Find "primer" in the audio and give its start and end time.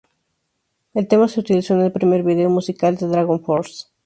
1.91-2.23